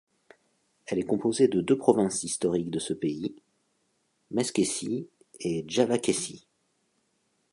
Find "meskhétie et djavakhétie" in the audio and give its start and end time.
4.31-6.47